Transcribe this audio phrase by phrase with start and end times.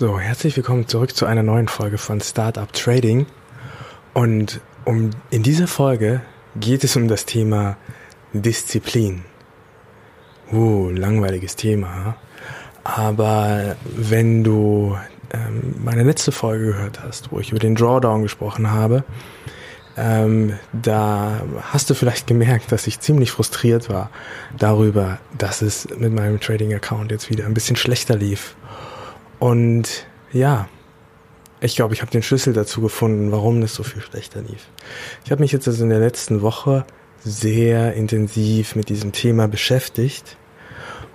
[0.00, 3.26] So, herzlich willkommen zurück zu einer neuen Folge von Startup Trading.
[4.14, 6.20] Und um, in dieser Folge
[6.54, 7.76] geht es um das Thema
[8.32, 9.24] Disziplin.
[10.52, 12.14] Uh, langweiliges Thema.
[12.84, 14.96] Aber wenn du
[15.32, 19.02] ähm, meine letzte Folge gehört hast, wo ich über den Drawdown gesprochen habe,
[19.96, 21.42] ähm, da
[21.72, 24.10] hast du vielleicht gemerkt, dass ich ziemlich frustriert war
[24.56, 28.54] darüber, dass es mit meinem Trading-Account jetzt wieder ein bisschen schlechter lief.
[29.38, 30.68] Und ja,
[31.60, 34.68] ich glaube, ich habe den Schlüssel dazu gefunden, warum das so viel schlechter lief.
[35.24, 36.84] Ich habe mich jetzt also in der letzten Woche
[37.24, 40.36] sehr intensiv mit diesem Thema beschäftigt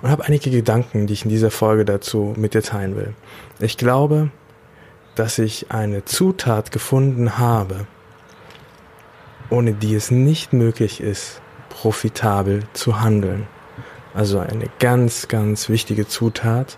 [0.02, 3.14] und habe einige Gedanken, die ich in dieser Folge dazu mit dir teilen will.
[3.60, 4.30] Ich glaube,
[5.16, 7.88] dass ich eine Zutat gefunden habe,
[9.50, 13.48] ohne die es nicht möglich ist, profitabel zu handeln.
[14.14, 16.78] Also eine ganz, ganz wichtige Zutat,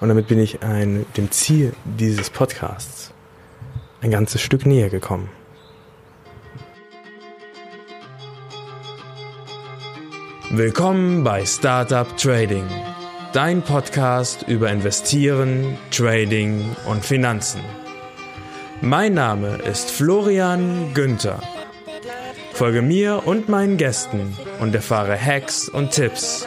[0.00, 3.12] und damit bin ich ein, dem Ziel dieses Podcasts
[4.02, 5.28] ein ganzes Stück näher gekommen.
[10.50, 12.64] Willkommen bei Startup Trading,
[13.32, 17.60] dein Podcast über Investieren, Trading und Finanzen.
[18.80, 21.40] Mein Name ist Florian Günther.
[22.52, 26.46] Folge mir und meinen Gästen und erfahre Hacks und Tipps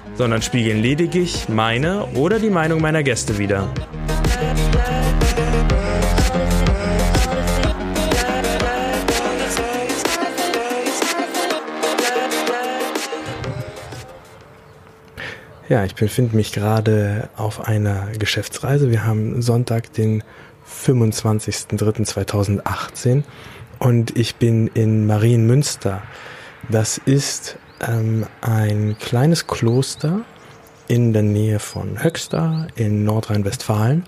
[0.15, 3.67] sondern spiegeln lediglich meine oder die Meinung meiner Gäste wider.
[15.71, 18.91] Ja, ich befinde mich gerade auf einer Geschäftsreise.
[18.91, 20.21] Wir haben Sonntag, den
[20.85, 23.23] 25.03.2018
[23.79, 26.01] und ich bin in Marienmünster.
[26.69, 30.21] Das ist ähm, ein kleines Kloster
[30.87, 34.05] in der Nähe von Höxter in Nordrhein-Westfalen.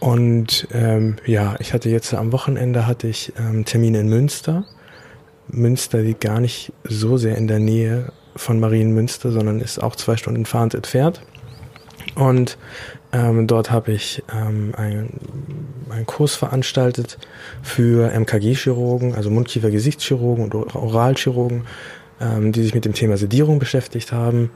[0.00, 4.64] Und ähm, ja, ich hatte jetzt am Wochenende hatte ich ähm, Termine in Münster.
[5.48, 10.16] Münster liegt gar nicht so sehr in der Nähe von Marienmünster, sondern ist auch zwei
[10.16, 11.20] Stunden fahrend entfernt.
[12.14, 12.58] Und
[13.12, 15.20] ähm, dort habe ich ähm, einen,
[16.06, 17.18] Kurs veranstaltet
[17.62, 21.66] für MKG-Chirurgen, also Mundkiefer-Gesichtschirurgen und Oralchirurgen,
[22.22, 24.50] ähm, die sich mit dem Thema Sedierung beschäftigt haben.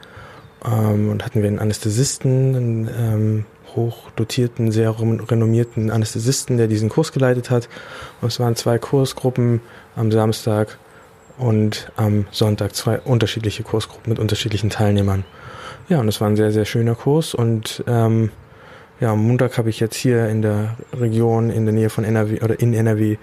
[0.64, 3.44] Ähm, und hatten wir einen Anästhesisten, einen ähm,
[3.74, 7.68] hochdotierten, sehr renommierten Anästhesisten, der diesen Kurs geleitet hat.
[8.20, 9.60] Und es waren zwei Kursgruppen
[9.96, 10.78] am Samstag
[11.38, 15.24] und am Sonntag zwei unterschiedliche Kursgruppen mit unterschiedlichen Teilnehmern.
[15.88, 18.30] Ja, und es war ein sehr, sehr schöner Kurs und ähm,
[18.98, 22.40] ja, am Montag habe ich jetzt hier in der Region in der Nähe von NRW
[22.40, 23.18] oder in NRW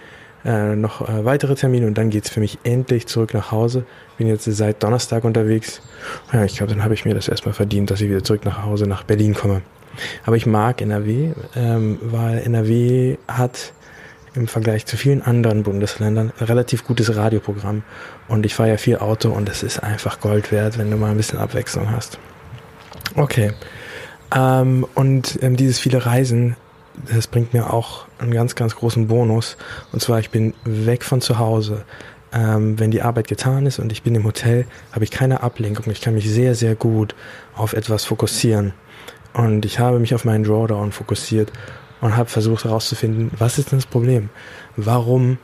[0.46, 3.86] äh, noch äh, weitere Termine und dann geht's für mich endlich zurück nach Hause.
[4.18, 5.82] Bin jetzt seit Donnerstag unterwegs.
[6.32, 8.64] Ja, ich glaube, dann habe ich mir das erstmal verdient, dass ich wieder zurück nach
[8.64, 9.62] Hause nach Berlin komme.
[10.26, 13.74] Aber ich mag NRW, ähm, weil NRW hat
[14.36, 17.84] im Vergleich zu vielen anderen Bundesländern ein relativ gutes Radioprogramm.
[18.28, 21.12] Und ich fahre ja viel Auto und es ist einfach Gold wert, wenn du mal
[21.12, 22.18] ein bisschen Abwechslung hast.
[23.16, 23.54] Okay.
[24.36, 26.56] Ähm, und ähm, dieses viele Reisen
[27.12, 29.58] das bringt mir auch einen ganz, ganz großen Bonus.
[29.92, 31.84] Und zwar, ich bin weg von zu Hause.
[32.32, 35.92] Ähm, wenn die Arbeit getan ist und ich bin im Hotel, habe ich keine Ablenkung.
[35.92, 37.16] Ich kann mich sehr, sehr gut
[37.56, 38.74] auf etwas fokussieren.
[39.34, 41.52] Und ich habe mich auf meinen Drawdown fokussiert
[42.02, 44.30] und habe versucht herauszufinden, was ist denn das Problem?
[44.76, 45.38] Warum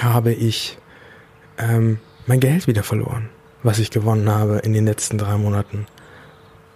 [0.00, 0.78] habe ich
[1.58, 3.30] ähm, mein Geld wieder verloren,
[3.62, 5.86] was ich gewonnen habe in den letzten drei Monaten?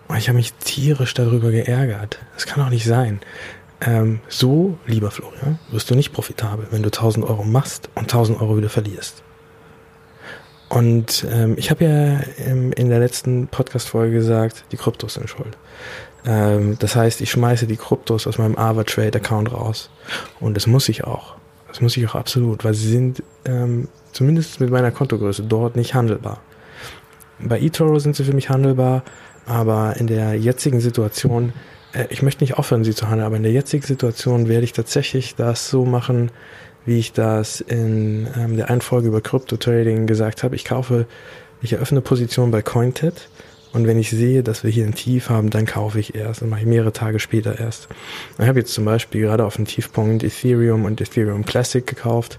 [0.08, 2.18] Und ich habe mich tierisch darüber geärgert.
[2.34, 3.20] Das kann doch nicht sein
[3.84, 8.40] ähm, so, lieber Florian, wirst du nicht profitabel, wenn du 1000 Euro machst und 1000
[8.40, 9.22] Euro wieder verlierst.
[10.68, 15.58] Und ähm, ich habe ja im, in der letzten Podcast-Folge gesagt, die Kryptos sind schuld.
[16.24, 19.90] Ähm, das heißt, ich schmeiße die Kryptos aus meinem Ava Trade Account raus.
[20.40, 21.34] Und das muss ich auch.
[21.68, 25.94] Das muss ich auch absolut, weil sie sind ähm, zumindest mit meiner Kontogröße dort nicht
[25.94, 26.40] handelbar.
[27.38, 29.02] Bei eToro sind sie für mich handelbar,
[29.46, 31.52] aber in der jetzigen Situation
[32.10, 35.34] ich möchte nicht aufhören, sie zu handeln, aber in der jetzigen Situation werde ich tatsächlich
[35.34, 36.30] das so machen,
[36.84, 40.56] wie ich das in ähm, der einen Folge über Crypto Trading gesagt habe.
[40.56, 41.06] Ich kaufe,
[41.60, 43.28] ich eröffne Position bei CoinTet
[43.72, 46.42] Und wenn ich sehe, dass wir hier ein Tief haben, dann kaufe ich erst.
[46.42, 47.88] Dann mache ich mehrere Tage später erst.
[48.38, 52.38] Ich habe jetzt zum Beispiel gerade auf dem Tiefpunkt Ethereum und Ethereum Classic gekauft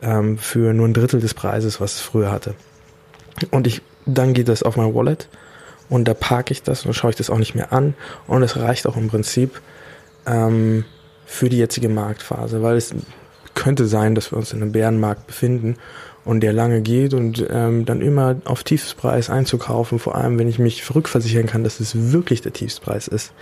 [0.00, 2.54] ähm, für nur ein Drittel des Preises, was es früher hatte.
[3.50, 5.28] Und ich, dann geht das auf mein Wallet
[5.88, 7.94] und da parke ich das und schaue ich das auch nicht mehr an.
[8.26, 9.60] Und es reicht auch im Prinzip
[10.26, 10.84] ähm,
[11.24, 12.94] für die jetzige Marktphase, weil es
[13.54, 15.76] könnte sein, dass wir uns in einem Bärenmarkt befinden
[16.26, 20.58] und der lange geht und ähm, dann immer auf Tiefspreis einzukaufen, vor allem wenn ich
[20.58, 23.32] mich rückversichern kann, dass es wirklich der Tiefspreis ist.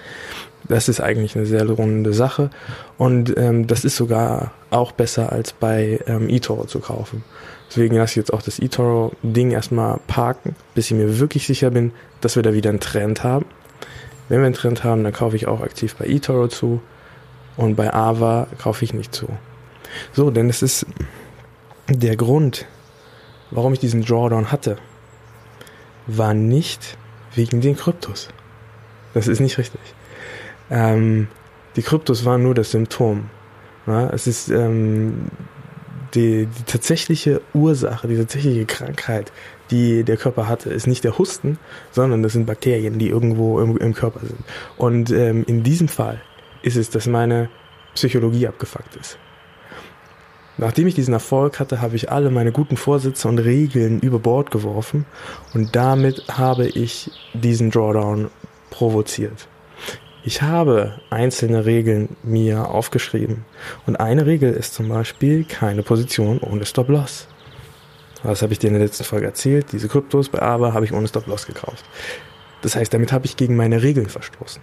[0.69, 2.51] Das ist eigentlich eine sehr runde Sache
[2.99, 7.25] und ähm, das ist sogar auch besser als bei ähm, eToro zu kaufen.
[7.71, 11.93] Deswegen lasse ich jetzt auch das eToro-Ding erstmal parken, bis ich mir wirklich sicher bin,
[12.21, 13.47] dass wir da wieder einen Trend haben.
[14.29, 16.83] Wenn wir einen Trend haben, dann kaufe ich auch aktiv bei eToro zu
[17.57, 19.27] und bei Ava kaufe ich nicht zu.
[20.13, 20.87] So, denn es ist
[21.89, 22.67] der Grund,
[23.51, 24.77] warum ich diesen Drawdown hatte,
[26.07, 26.97] war nicht
[27.35, 28.29] wegen den Kryptos.
[29.15, 29.81] Das ist nicht richtig.
[30.71, 31.29] Ähm,
[31.77, 33.31] die Kryptos waren nur das Symptom.
[33.87, 35.29] Ja, es ist ähm,
[36.15, 39.33] die, die tatsächliche Ursache, die tatsächliche Krankheit,
[39.71, 41.59] die der Körper hatte, ist nicht der Husten,
[41.91, 44.41] sondern das sind Bakterien, die irgendwo im, im Körper sind.
[44.77, 46.21] Und ähm, in diesem Fall
[46.63, 47.51] ist es, dass meine
[47.95, 49.19] Psychologie abgefuckt ist.
[50.57, 54.51] Nachdem ich diesen Erfolg hatte, habe ich alle meine guten Vorsätze und Regeln über Bord
[54.51, 55.05] geworfen
[55.53, 58.31] und damit habe ich diesen Drawdown
[58.71, 59.49] provoziert.
[60.23, 63.45] Ich habe einzelne Regeln mir aufgeschrieben
[63.87, 67.27] und eine Regel ist zum Beispiel keine Position ohne Stop-Loss.
[68.23, 69.67] Das habe ich dir in der letzten Folge erzählt.
[69.73, 71.85] Diese Kryptos bei ABA habe ich ohne Stop-Loss gekauft.
[72.63, 74.63] Das heißt, damit habe ich gegen meine Regeln verstoßen.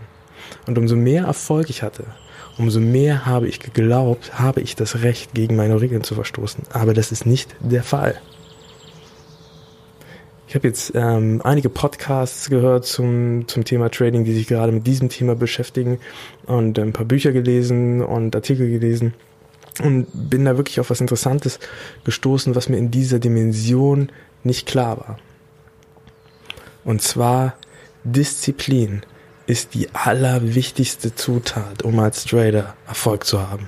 [0.65, 2.05] Und umso mehr Erfolg ich hatte,
[2.57, 6.63] umso mehr habe ich geglaubt, habe ich das Recht, gegen meine Regeln zu verstoßen.
[6.73, 8.19] Aber das ist nicht der Fall.
[10.47, 14.85] Ich habe jetzt ähm, einige Podcasts gehört zum, zum Thema Trading, die sich gerade mit
[14.85, 15.99] diesem Thema beschäftigen
[16.45, 19.13] und ein paar Bücher gelesen und Artikel gelesen
[19.81, 21.59] und bin da wirklich auf was Interessantes
[22.03, 24.11] gestoßen, was mir in dieser Dimension
[24.43, 25.19] nicht klar war.
[26.83, 27.55] Und zwar
[28.03, 29.03] Disziplin
[29.51, 33.67] ist die allerwichtigste Zutat, um als Trader Erfolg zu haben.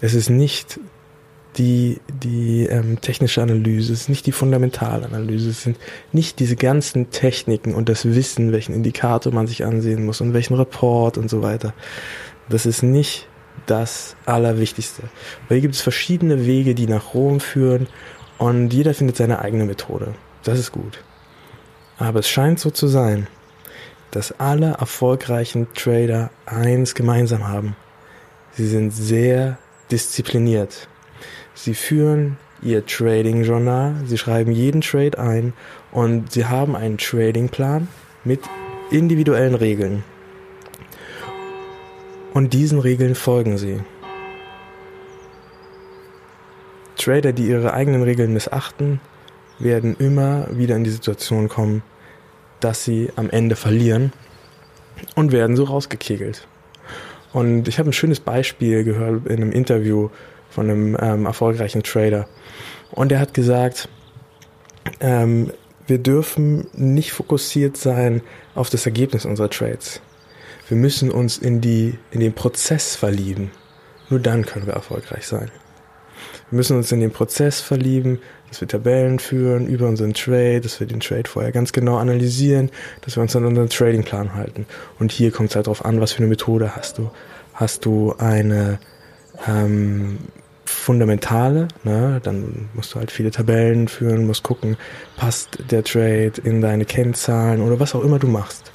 [0.00, 0.80] Es ist nicht
[1.56, 5.78] die, die ähm, technische Analyse, es ist nicht die Fundamentalanalyse, es sind
[6.10, 10.54] nicht diese ganzen Techniken und das Wissen, welchen Indikator man sich ansehen muss und welchen
[10.54, 11.72] Report und so weiter.
[12.48, 13.28] Das ist nicht
[13.66, 15.04] das Allerwichtigste.
[15.48, 17.86] Weil hier gibt es verschiedene Wege, die nach Rom führen
[18.38, 20.16] und jeder findet seine eigene Methode.
[20.42, 21.04] Das ist gut.
[21.98, 23.28] Aber es scheint so zu sein,
[24.14, 27.74] dass alle erfolgreichen Trader eins gemeinsam haben.
[28.52, 29.58] Sie sind sehr
[29.90, 30.88] diszipliniert.
[31.54, 35.52] Sie führen ihr Trading-Journal, sie schreiben jeden Trade ein
[35.90, 37.88] und sie haben einen Trading-Plan
[38.22, 38.40] mit
[38.92, 40.04] individuellen Regeln.
[42.32, 43.80] Und diesen Regeln folgen sie.
[46.96, 49.00] Trader, die ihre eigenen Regeln missachten,
[49.58, 51.82] werden immer wieder in die Situation kommen,
[52.64, 54.12] dass sie am Ende verlieren
[55.14, 56.46] und werden so rausgekegelt.
[57.32, 60.08] Und ich habe ein schönes Beispiel gehört in einem Interview
[60.48, 62.26] von einem ähm, erfolgreichen Trader.
[62.90, 63.88] Und er hat gesagt,
[65.00, 65.50] ähm,
[65.86, 68.22] wir dürfen nicht fokussiert sein
[68.54, 70.00] auf das Ergebnis unserer Trades.
[70.68, 73.50] Wir müssen uns in, die, in den Prozess verlieben.
[74.08, 75.50] Nur dann können wir erfolgreich sein.
[76.50, 78.18] Wir müssen uns in den Prozess verlieben,
[78.48, 82.70] dass wir Tabellen führen über unseren Trade, dass wir den Trade vorher ganz genau analysieren,
[83.00, 84.66] dass wir uns an unseren Tradingplan halten.
[84.98, 87.10] Und hier kommt es halt darauf an, was für eine Methode hast du.
[87.52, 88.78] Hast du eine
[89.48, 90.18] ähm,
[90.64, 92.20] fundamentale, ne?
[92.22, 94.76] dann musst du halt viele Tabellen führen, musst gucken,
[95.16, 98.73] passt der Trade in deine Kennzahlen oder was auch immer du machst.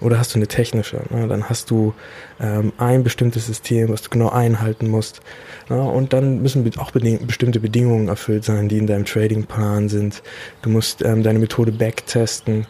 [0.00, 1.28] Oder hast du eine technische, ne?
[1.28, 1.94] dann hast du
[2.40, 5.20] ähm, ein bestimmtes System, was du genau einhalten musst.
[5.68, 5.80] Ne?
[5.80, 10.22] Und dann müssen auch beding bestimmte Bedingungen erfüllt sein, die in deinem Tradingplan sind.
[10.62, 12.66] Du musst ähm, deine Methode backtesten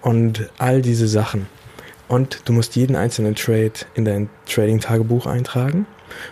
[0.00, 1.46] und all diese Sachen.
[2.08, 5.86] Und du musst jeden einzelnen Trade in dein Trading-Tagebuch eintragen.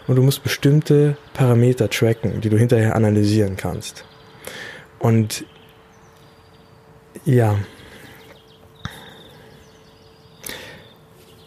[0.07, 4.05] Und du musst bestimmte Parameter tracken, die du hinterher analysieren kannst.
[4.99, 5.47] Und
[7.25, 7.57] ja,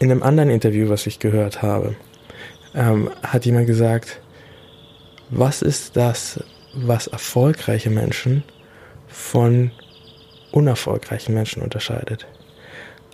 [0.04, 1.96] in einem anderen Interview, was ich gehört habe,
[2.74, 4.20] ähm, hat jemand gesagt,
[5.30, 6.44] was ist das,
[6.74, 8.44] was erfolgreiche Menschen
[9.08, 9.70] von
[10.52, 12.26] unerfolgreichen Menschen unterscheidet?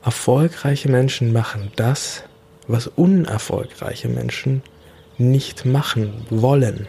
[0.04, 2.25] Erfolgreiche Menschen machen das,
[2.66, 4.62] was unerfolgreiche Menschen
[5.16, 6.88] nicht machen wollen.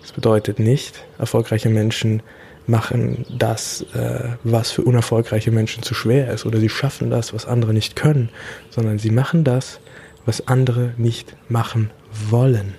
[0.00, 2.22] Das bedeutet nicht, erfolgreiche Menschen
[2.66, 7.46] machen das, äh, was für unerfolgreiche Menschen zu schwer ist, oder sie schaffen das, was
[7.46, 8.30] andere nicht können,
[8.70, 9.80] sondern sie machen das,
[10.24, 11.90] was andere nicht machen
[12.30, 12.74] wollen.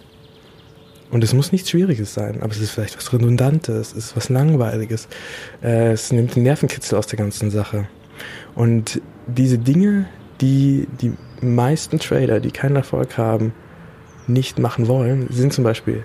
[1.11, 4.29] Und es muss nichts Schwieriges sein, aber es ist vielleicht was Redundantes, es ist was
[4.29, 5.07] Langweiliges.
[5.61, 7.87] Äh, es nimmt den Nervenkitzel aus der ganzen Sache.
[8.55, 10.07] Und diese Dinge,
[10.41, 13.53] die die meisten Trader, die keinen Erfolg haben,
[14.25, 16.03] nicht machen wollen, sind zum Beispiel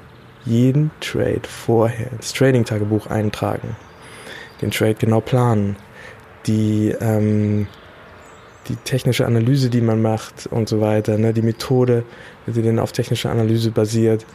[0.49, 3.77] jeden Trade vorher ins Trading-Tagebuch eintragen,
[4.63, 5.77] den Trade genau planen,
[6.47, 7.67] die, ähm,
[8.69, 12.05] die technische Analyse, die man macht und so weiter, ne, die Methode,
[12.47, 14.27] die dann auf technischer Analyse basiert,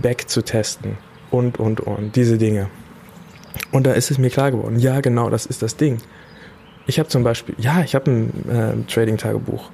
[0.00, 0.98] back zu testen
[1.30, 2.68] und, und, und, diese Dinge.
[3.72, 5.98] Und da ist es mir klar geworden, ja, genau, das ist das Ding.
[6.86, 9.70] Ich habe zum Beispiel, ja, ich habe ein äh, Trading-Tagebuch.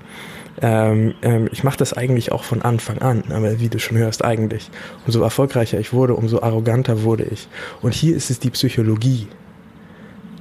[0.63, 4.25] Ähm, ähm, ich mache das eigentlich auch von Anfang an, aber wie du schon hörst,
[4.25, 4.71] eigentlich.
[5.07, 7.49] Umso erfolgreicher ich wurde, umso arroganter wurde ich.
[7.83, 9.27] Und hier ist es die Psychologie,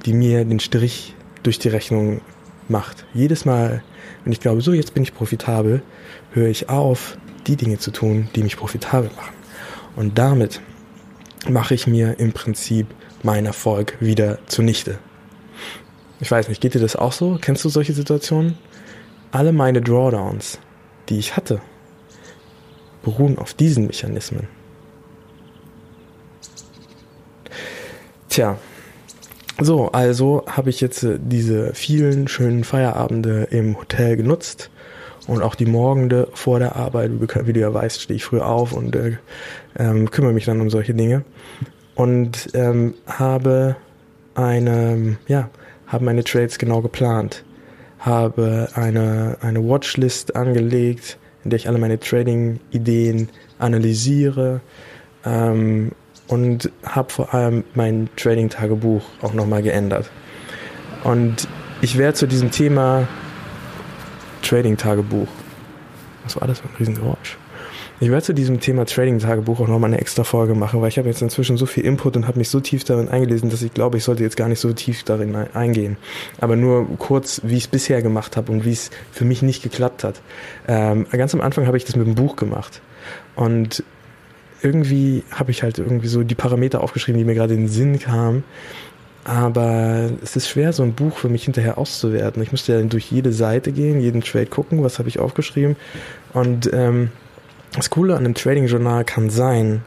[0.06, 2.20] die mir den Strich durch die Rechnung
[2.68, 3.04] macht.
[3.12, 3.82] Jedes Mal,
[4.24, 5.82] wenn ich glaube, so jetzt bin ich profitabel,
[6.32, 9.34] höre ich auf, die Dinge zu tun, die mich profitabel machen.
[9.96, 10.60] Und damit
[11.48, 12.86] mache ich mir im Prinzip
[13.22, 14.98] meinen Erfolg wieder zunichte.
[16.20, 17.38] Ich weiß nicht, geht dir das auch so?
[17.40, 18.56] Kennst du solche Situationen?
[19.34, 20.60] Alle meine Drawdowns,
[21.08, 21.60] die ich hatte,
[23.02, 24.46] beruhen auf diesen Mechanismen.
[28.28, 28.58] Tja,
[29.60, 34.70] so, also habe ich jetzt äh, diese vielen schönen Feierabende im Hotel genutzt
[35.26, 38.72] und auch die Morgende vor der Arbeit, wie du ja weißt, stehe ich früh auf
[38.72, 39.16] und äh,
[39.76, 41.24] ähm, kümmere mich dann um solche Dinge
[41.96, 43.74] und ähm, habe
[44.36, 45.50] eine, ja,
[45.88, 47.42] habe meine Trades genau geplant
[48.04, 54.60] habe eine, eine Watchlist angelegt, in der ich alle meine Trading-Ideen analysiere
[55.24, 55.92] ähm,
[56.26, 60.10] und habe vor allem mein Trading-Tagebuch auch nochmal geändert.
[61.02, 61.48] Und
[61.80, 63.06] ich werde zu diesem Thema
[64.42, 65.28] Trading-Tagebuch,
[66.24, 67.38] was war das für ein Riesengeräusch?
[68.00, 71.08] Ich werde zu diesem Thema Trading-Tagebuch auch nochmal eine extra Folge machen, weil ich habe
[71.08, 73.98] jetzt inzwischen so viel Input und habe mich so tief darin eingelesen, dass ich glaube,
[73.98, 75.96] ich sollte jetzt gar nicht so tief darin eingehen.
[76.40, 79.62] Aber nur kurz, wie ich es bisher gemacht habe und wie es für mich nicht
[79.62, 80.20] geklappt hat.
[80.66, 82.82] Ähm, ganz am Anfang habe ich das mit dem Buch gemacht.
[83.36, 83.84] Und
[84.60, 88.00] irgendwie habe ich halt irgendwie so die Parameter aufgeschrieben, die mir gerade in den Sinn
[88.00, 88.42] kamen.
[89.22, 92.42] Aber es ist schwer, so ein Buch für mich hinterher auszuwerten.
[92.42, 95.76] Ich musste ja durch jede Seite gehen, jeden Trade gucken, was habe ich aufgeschrieben.
[96.32, 97.10] Und ähm,
[97.74, 99.82] das Coole an einem Trading-Journal kann sein,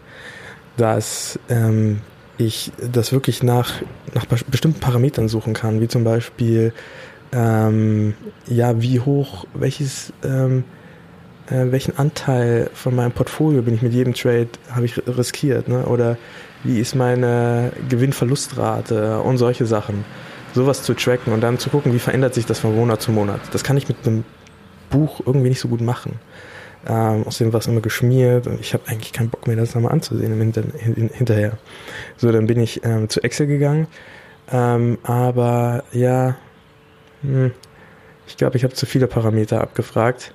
[0.77, 2.01] dass ähm,
[2.37, 3.81] ich das wirklich nach,
[4.13, 6.73] nach bestimmten Parametern suchen kann, wie zum Beispiel,
[7.31, 8.13] ähm,
[8.45, 10.63] ja, wie hoch, welches, ähm,
[11.49, 15.85] äh, welchen Anteil von meinem Portfolio bin ich mit jedem Trade, habe ich riskiert, ne?
[15.85, 16.17] oder
[16.63, 20.05] wie ist meine Gewinn-Verlustrate und solche Sachen.
[20.53, 23.41] Sowas zu tracken und dann zu gucken, wie verändert sich das von Monat zu Monat.
[23.51, 24.23] Das kann ich mit einem
[24.89, 26.19] Buch irgendwie nicht so gut machen.
[26.87, 29.91] Ähm, außerdem war es immer geschmiert und ich habe eigentlich keinen Bock mehr, das nochmal
[29.91, 30.63] anzusehen im Hinter
[31.13, 31.57] hinterher.
[32.15, 33.87] So, dann bin ich ähm, zu Excel gegangen.
[34.49, 36.37] Ähm, aber ja,
[37.23, 37.51] hm,
[38.25, 40.33] ich glaube, ich habe zu viele Parameter abgefragt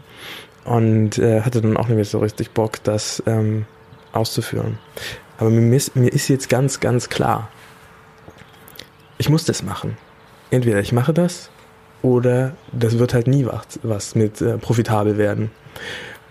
[0.64, 3.64] und äh, hatte dann auch nicht mehr so richtig Bock, das ähm,
[4.12, 4.78] auszuführen.
[5.38, 7.48] Aber mir ist, mir ist jetzt ganz, ganz klar,
[9.16, 9.96] ich muss das machen.
[10.50, 11.50] Entweder ich mache das
[12.02, 15.50] oder das wird halt nie was, was mit äh, profitabel werden.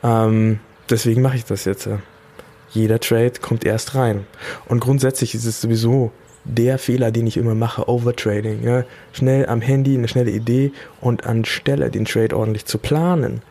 [0.03, 1.88] Ähm, deswegen mache ich das jetzt.
[2.72, 4.25] Jeder Trade kommt erst rein.
[4.67, 6.12] Und grundsätzlich ist es sowieso
[6.46, 8.63] der Fehler, den ich immer mache, Overtrading.
[8.63, 8.84] Ja?
[9.13, 13.41] Schnell am Handy eine schnelle Idee und anstelle den Trade ordentlich zu planen,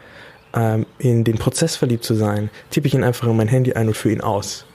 [0.55, 3.89] ähm, in den Prozess verliebt zu sein, tippe ich ihn einfach in mein Handy ein
[3.89, 4.67] und führe ihn aus.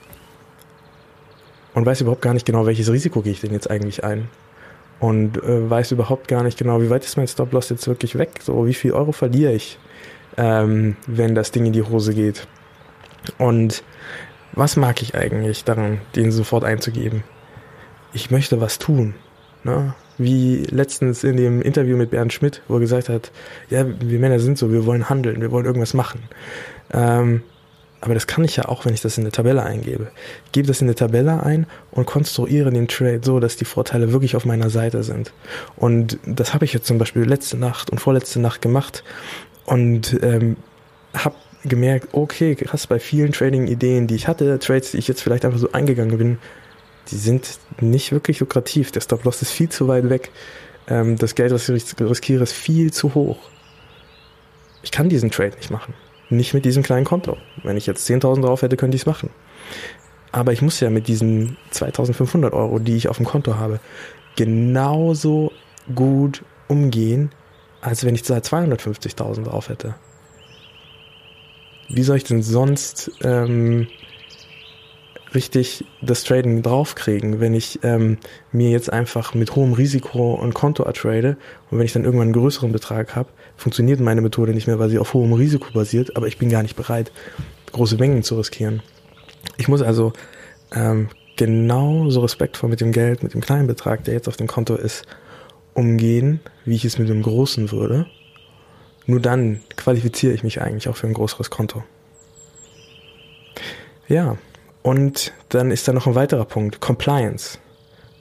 [1.74, 4.28] Und weiß überhaupt gar nicht genau, welches Risiko gehe ich denn jetzt eigentlich ein.
[4.98, 8.30] Und äh, weiß überhaupt gar nicht genau, wie weit ist mein Stop-Loss jetzt wirklich weg,
[8.42, 9.78] so wie viel Euro verliere ich
[10.36, 12.46] ähm, wenn das Ding in die Hose geht.
[13.38, 13.82] Und
[14.52, 17.24] was mag ich eigentlich daran, den sofort einzugeben?
[18.12, 19.14] Ich möchte was tun.
[19.64, 19.94] Ne?
[20.18, 23.32] Wie letztens in dem Interview mit Bernd Schmidt, wo er gesagt hat,
[23.68, 26.22] ja, wir Männer sind so, wir wollen handeln, wir wollen irgendwas machen.
[26.92, 27.42] Ähm,
[28.00, 30.12] aber das kann ich ja auch, wenn ich das in eine Tabelle eingebe.
[30.46, 34.12] Ich gebe das in eine Tabelle ein und konstruiere den Trade so, dass die Vorteile
[34.12, 35.32] wirklich auf meiner Seite sind.
[35.76, 39.02] Und das habe ich jetzt zum Beispiel letzte Nacht und vorletzte Nacht gemacht.
[39.66, 40.56] Und ähm,
[41.12, 45.44] habe gemerkt, okay, krass, bei vielen Trading-Ideen, die ich hatte, Trades, die ich jetzt vielleicht
[45.44, 46.38] einfach so eingegangen bin,
[47.10, 48.92] die sind nicht wirklich lukrativ.
[48.92, 50.30] Der Stop-Loss ist viel zu weit weg.
[50.88, 53.38] Ähm, das Geld, was ich riskiere, ist viel zu hoch.
[54.82, 55.94] Ich kann diesen Trade nicht machen.
[56.30, 57.36] Nicht mit diesem kleinen Konto.
[57.62, 59.30] Wenn ich jetzt 10.000 drauf hätte, könnte ich es machen.
[60.32, 63.80] Aber ich muss ja mit diesen 2500 Euro, die ich auf dem Konto habe,
[64.36, 65.52] genauso
[65.94, 67.30] gut umgehen,
[67.86, 69.94] als wenn ich da 250.000 drauf hätte.
[71.88, 73.86] Wie soll ich denn sonst ähm,
[75.36, 78.18] richtig das Traden draufkriegen, wenn ich ähm,
[78.50, 81.36] mir jetzt einfach mit hohem Risiko ein Konto ertrade
[81.70, 84.88] und wenn ich dann irgendwann einen größeren Betrag habe, funktioniert meine Methode nicht mehr, weil
[84.88, 87.12] sie auf hohem Risiko basiert, aber ich bin gar nicht bereit,
[87.70, 88.82] große Mengen zu riskieren.
[89.58, 90.12] Ich muss also
[90.74, 94.74] ähm, genauso respektvoll mit dem Geld, mit dem kleinen Betrag, der jetzt auf dem Konto
[94.74, 95.06] ist,
[95.76, 98.06] umgehen, wie ich es mit dem großen würde.
[99.06, 101.84] Nur dann qualifiziere ich mich eigentlich auch für ein größeres Konto.
[104.08, 104.36] Ja,
[104.82, 107.58] und dann ist da noch ein weiterer Punkt, Compliance.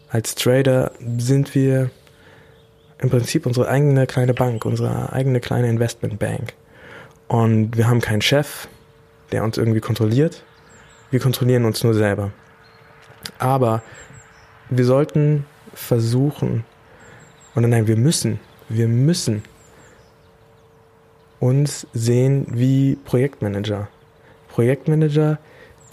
[0.10, 1.90] Als Trader sind wir
[3.00, 6.54] im Prinzip unsere eigene kleine Bank, unsere eigene kleine Investmentbank.
[7.28, 8.68] Und wir haben keinen Chef,
[9.32, 10.44] der uns irgendwie kontrolliert.
[11.10, 12.32] Wir kontrollieren uns nur selber.
[13.40, 13.82] Aber
[14.70, 16.64] wir sollten versuchen,
[17.56, 19.44] oder nein, wir müssen, wir müssen
[21.40, 23.88] uns sehen wie Projektmanager.
[24.50, 25.38] Projektmanager,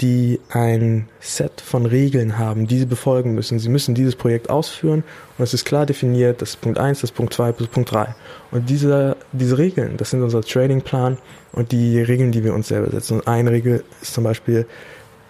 [0.00, 3.58] die ein Set von Regeln haben, die sie befolgen müssen.
[3.58, 5.04] Sie müssen dieses Projekt ausführen
[5.36, 7.72] und es ist klar definiert, das ist Punkt 1, das ist Punkt 2, das ist
[7.72, 8.14] Punkt 3.
[8.50, 11.18] Und diese, diese Regeln, das sind unser Tradingplan
[11.52, 13.20] und die Regeln, die wir uns selber setzen.
[13.20, 14.66] Und eine Regel ist zum Beispiel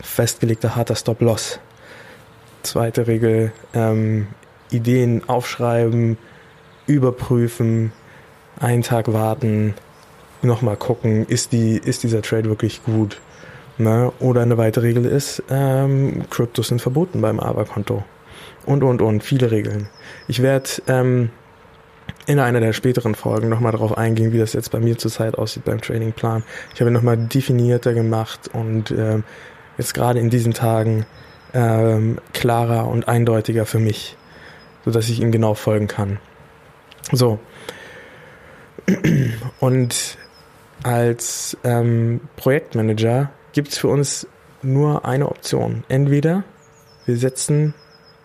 [0.01, 1.59] festgelegter harter Stop-Loss.
[2.63, 4.29] Zweite Regel, ähm,
[4.73, 6.19] Ideen aufschreiben,
[6.87, 7.93] überprüfen,
[8.59, 9.75] einen Tag warten,
[10.43, 13.21] nochmal gucken, ist, die, ist dieser Trade wirklich gut.
[13.79, 14.13] Ne?
[14.21, 18.05] Oder eine weitere Regel ist, ähm, Kryptos sind verboten beim AVA-Konto.
[18.67, 19.89] Und, und, und, viele Regeln.
[20.29, 21.31] Ich werde ähm,
[22.27, 25.65] in einer der späteren Folgen nochmal darauf eingehen, wie das jetzt bei mir zurzeit aussieht
[25.65, 26.45] beim Tradingplan.
[26.75, 29.25] Ich habe ihn nochmal definierter gemacht und ähm,
[29.79, 31.07] jetzt gerade in diesen Tagen
[31.55, 34.17] ähm, klarer und eindeutiger für mich,
[34.85, 36.19] sodass ich ihm genau folgen kann.
[37.11, 37.39] So.
[39.61, 40.19] Und
[40.83, 44.27] als ähm, Projektmanager gibt es für uns
[44.63, 45.85] nur eine Option.
[45.89, 46.45] Entweder
[47.07, 47.75] wir setzen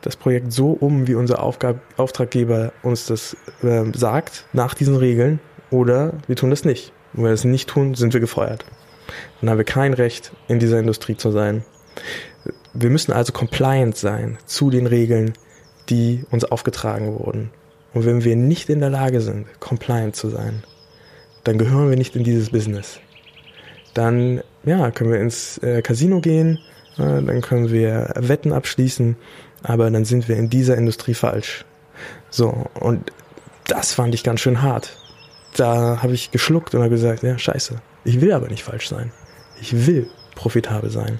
[0.01, 5.39] das Projekt so um, wie unser Aufgab Auftraggeber uns das äh, sagt, nach diesen Regeln,
[5.69, 6.93] oder wir tun das nicht.
[7.13, 8.65] Und wenn wir das nicht tun, sind wir gefeuert.
[9.41, 11.63] Dann haben wir kein Recht, in dieser Industrie zu sein.
[12.73, 15.33] Wir müssen also compliant sein zu den Regeln,
[15.89, 17.51] die uns aufgetragen wurden.
[17.93, 20.63] Und wenn wir nicht in der Lage sind, compliant zu sein,
[21.43, 22.99] dann gehören wir nicht in dieses Business.
[23.93, 26.59] Dann ja, können wir ins äh, Casino gehen,
[26.97, 29.15] äh, dann können wir Wetten abschließen,
[29.63, 31.65] aber dann sind wir in dieser Industrie falsch.
[32.29, 33.11] So, und
[33.65, 34.97] das fand ich ganz schön hart.
[35.55, 39.11] Da habe ich geschluckt und habe gesagt, ja, scheiße, ich will aber nicht falsch sein.
[39.59, 41.19] Ich will profitabel sein.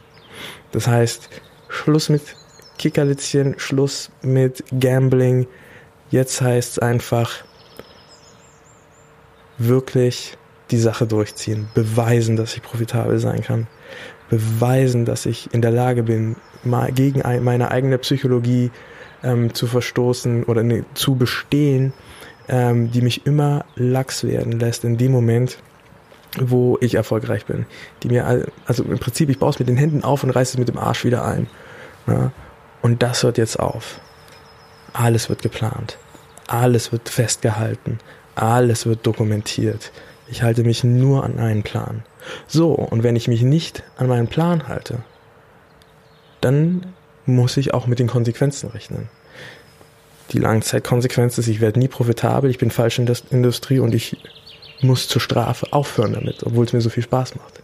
[0.72, 1.30] Das heißt,
[1.70, 2.22] Schluss mit
[2.78, 5.48] Kickerlitzchen, Schluss mit Gambling.
[6.10, 7.44] Jetzt heißt es einfach
[9.58, 10.38] wirklich
[10.72, 13.68] die Sache durchziehen, beweisen, dass ich profitabel sein kann,
[14.30, 18.72] beweisen, dass ich in der Lage bin, mal gegen meine eigene Psychologie
[19.24, 21.94] ähm, zu verstoßen oder ne, zu bestehen,
[22.50, 25.58] ähm, die mich immer lax werden lässt in dem Moment,
[26.40, 27.66] wo ich erfolgreich bin.
[28.04, 30.58] Die mir, also im Prinzip, ich baue es mit den Händen auf und reiße es
[30.58, 31.48] mit dem Arsch wieder ein.
[32.06, 32.32] Ja?
[32.82, 34.00] Und das hört jetzt auf.
[34.94, 35.98] Alles wird geplant.
[36.48, 38.00] Alles wird festgehalten.
[38.36, 39.92] Alles wird dokumentiert.
[40.28, 42.04] Ich halte mich nur an einen Plan.
[42.48, 45.00] So, und wenn ich mich nicht an meinen Plan halte,
[46.42, 46.94] dann
[47.26, 49.10] muss ich auch mit den Konsequenzen rechnen.
[50.32, 54.18] Die Langzeitkonsequenz ist, ich werde nie profitabel, ich bin falsch in der Industrie und ich
[54.82, 57.62] muss zur Strafe aufhören damit, obwohl es mir so viel Spaß macht.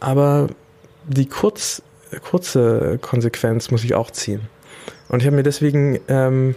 [0.00, 0.48] Aber
[1.06, 1.82] die kurz,
[2.22, 4.42] kurze Konsequenz muss ich auch ziehen.
[5.08, 6.54] Und ich habe mir deswegen ähm,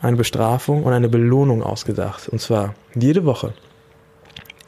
[0.00, 2.28] eine Bestrafung und eine Belohnung ausgedacht.
[2.28, 3.54] Und zwar jede Woche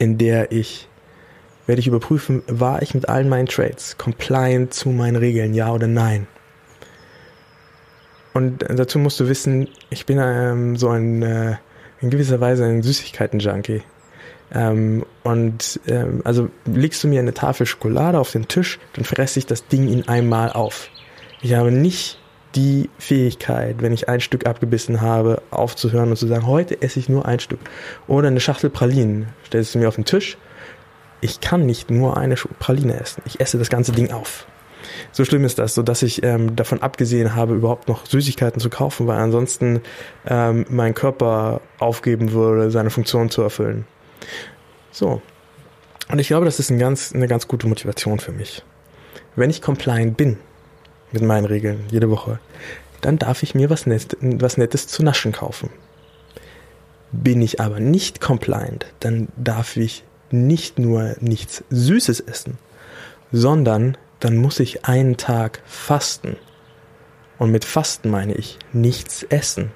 [0.03, 0.89] in der ich
[1.65, 5.87] werde ich überprüfen, war ich mit allen meinen Trades compliant zu meinen Regeln, ja oder
[5.87, 6.27] nein.
[8.33, 11.55] Und dazu musst du wissen, ich bin ähm, so ein äh,
[12.01, 13.81] in gewisser Weise ein Süßigkeiten-Junkie.
[14.53, 19.39] Ähm, und ähm, also legst du mir eine Tafel Schokolade auf den Tisch, dann fresse
[19.39, 20.89] ich das Ding in einmal auf.
[21.41, 22.19] Ich habe nicht
[22.55, 27.09] die Fähigkeit, wenn ich ein Stück abgebissen habe, aufzuhören und zu sagen, heute esse ich
[27.09, 27.59] nur ein Stück.
[28.07, 29.27] Oder eine Schachtel Pralinen.
[29.47, 30.37] Stellst du mir auf den Tisch.
[31.21, 33.23] Ich kann nicht nur eine Praline essen.
[33.25, 34.45] Ich esse das ganze Ding auf.
[35.11, 38.69] So schlimm ist das, so dass ich ähm, davon abgesehen habe, überhaupt noch Süßigkeiten zu
[38.69, 39.81] kaufen, weil ansonsten
[40.27, 43.85] ähm, mein Körper aufgeben würde, seine Funktion zu erfüllen.
[44.91, 45.21] So.
[46.09, 48.63] Und ich glaube, das ist ein ganz, eine ganz gute Motivation für mich.
[49.35, 50.37] wenn ich compliant bin
[51.11, 52.39] mit meinen Regeln jede Woche,
[53.01, 55.69] dann darf ich mir was, Net was Nettes zu naschen kaufen.
[57.11, 62.57] Bin ich aber nicht compliant, dann darf ich nicht nur nichts Süßes essen,
[63.31, 66.37] sondern dann muss ich einen Tag fasten.
[67.37, 69.71] Und mit Fasten meine ich nichts essen.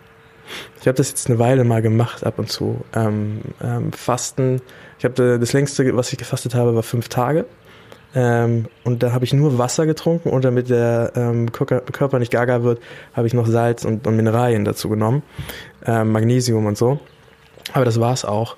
[0.79, 2.81] Ich habe das jetzt eine Weile mal gemacht, ab und zu.
[2.95, 4.61] Ähm, ähm, Fasten,
[4.97, 7.45] ich habe das längste, was ich gefastet habe, war fünf Tage.
[8.15, 12.63] Ähm, und da habe ich nur Wasser getrunken und damit der ähm, Körper nicht gaga
[12.63, 12.81] wird,
[13.13, 15.23] habe ich noch Salz und, und Mineralien dazu genommen,
[15.85, 16.99] ähm, Magnesium und so.
[17.73, 18.55] Aber das war's auch.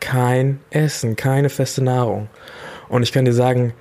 [0.00, 2.28] Kein Essen, keine feste Nahrung.
[2.88, 3.74] Und ich kann dir sagen,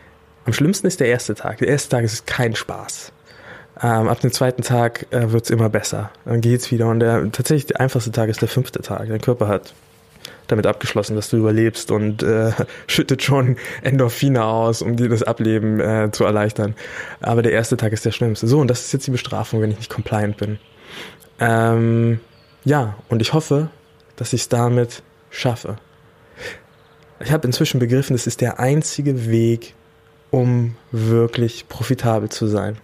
[0.45, 1.59] am schlimmsten ist der erste Tag.
[1.59, 3.13] Der erste Tag ist kein Spaß.
[3.83, 6.11] Ähm, ab dem zweiten Tag äh, wird's immer besser.
[6.25, 6.87] Dann geht's wieder.
[6.87, 9.07] Und der tatsächlich der einfachste Tag ist der fünfte Tag.
[9.07, 9.73] Dein Körper hat
[10.47, 12.51] damit abgeschlossen, dass du überlebst und äh,
[12.87, 16.75] schüttet schon Endorphine aus, um dir das Ableben äh, zu erleichtern.
[17.21, 18.47] Aber der erste Tag ist der schlimmste.
[18.47, 20.59] So, und das ist jetzt die Bestrafung, wenn ich nicht compliant bin.
[21.39, 22.19] Ähm,
[22.63, 23.69] ja, und ich hoffe,
[24.15, 25.77] dass ich es damit schaffe.
[27.19, 29.73] Ich habe inzwischen begriffen, es ist der einzige Weg,
[30.29, 32.77] um wirklich profitabel zu sein.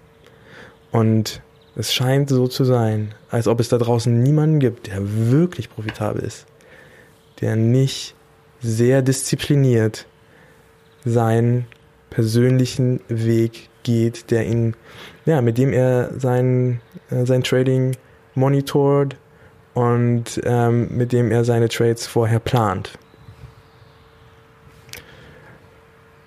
[0.92, 1.42] Und
[1.76, 6.24] es scheint so zu sein, als ob es da draußen niemanden gibt, der wirklich profitabel
[6.24, 6.48] ist
[7.42, 8.16] der nicht
[8.62, 10.08] sehr diszipliniert
[11.06, 11.68] seinen
[12.10, 14.76] persönlichen Weg geht, der ihn,
[15.26, 17.96] ja, mit dem er sein, äh, sein Trading
[18.36, 19.16] monitort
[19.74, 22.98] und ähm, mit dem er seine Trades vorher plant.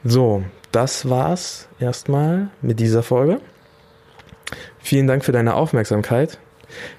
[0.05, 3.41] So, das war's erstmal mit dieser Folge.
[4.79, 6.39] Vielen Dank für deine Aufmerksamkeit.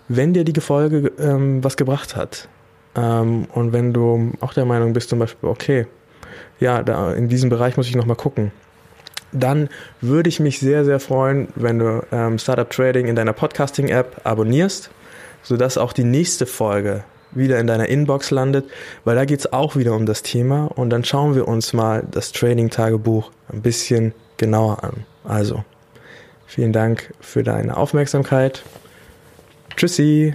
[0.08, 2.48] Wenn dir die Folge ähm, was gebracht hat,
[2.96, 5.88] ähm, und wenn du auch der Meinung bist, zum Beispiel, okay,
[6.60, 8.52] ja, da in diesem Bereich muss ich nochmal gucken,
[9.32, 9.70] dann
[10.02, 14.90] würde ich mich sehr, sehr freuen, wenn du ähm, Startup Trading in deiner Podcasting-App abonnierst,
[15.42, 18.66] sodass auch die nächste Folge wieder in deiner Inbox landet,
[19.06, 22.34] weil da geht's auch wieder um das Thema und dann schauen wir uns mal das
[22.34, 25.06] Trading-Tagebuch ein bisschen genauer an.
[25.24, 25.64] Also,
[26.52, 28.64] vielen Dank für deine Aufmerksamkeit.
[29.78, 30.34] Tschüssi!